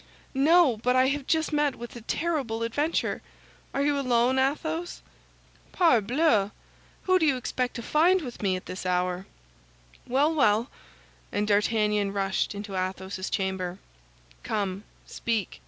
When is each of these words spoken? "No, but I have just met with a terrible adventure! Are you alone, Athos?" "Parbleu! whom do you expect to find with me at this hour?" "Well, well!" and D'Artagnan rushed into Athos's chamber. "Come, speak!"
"No, 0.33 0.77
but 0.77 0.95
I 0.95 1.09
have 1.09 1.27
just 1.27 1.53
met 1.53 1.75
with 1.75 1.95
a 1.95 2.01
terrible 2.01 2.63
adventure! 2.63 3.21
Are 3.71 3.83
you 3.83 3.99
alone, 3.99 4.39
Athos?" 4.39 5.03
"Parbleu! 5.73 6.49
whom 7.03 7.19
do 7.19 7.25
you 7.27 7.37
expect 7.37 7.75
to 7.75 7.83
find 7.83 8.23
with 8.23 8.41
me 8.41 8.55
at 8.55 8.65
this 8.65 8.83
hour?" 8.83 9.27
"Well, 10.07 10.33
well!" 10.33 10.71
and 11.31 11.47
D'Artagnan 11.47 12.13
rushed 12.13 12.55
into 12.55 12.73
Athos's 12.75 13.29
chamber. 13.29 13.77
"Come, 14.41 14.85
speak!" 15.05 15.59